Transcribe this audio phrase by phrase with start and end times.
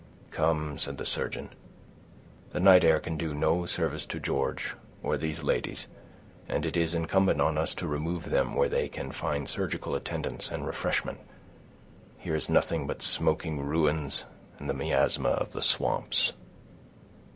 [0.31, 1.51] "Come," said the surgeon,
[2.53, 5.85] "the night air can do no service to George, or these ladies,
[6.49, 10.49] and it is incumbent on us to remove them where they can find surgical attendance
[10.49, 11.19] and refreshment.
[12.17, 14.25] Here is nothing but smoking ruins
[14.57, 16.33] and the miasma of the swamps."